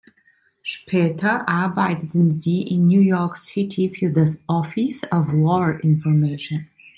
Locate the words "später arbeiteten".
0.63-2.31